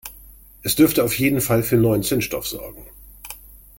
Es 0.63 0.73
dürfte 0.75 1.03
auf 1.03 1.13
jeden 1.19 1.41
Fall 1.41 1.61
für 1.61 1.75
neuen 1.77 2.01
Zündstoff 2.01 2.47
sorgen. 2.47 2.87